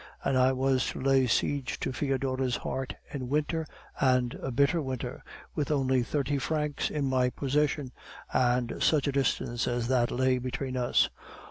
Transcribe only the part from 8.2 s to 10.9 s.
and such a distance as that lay between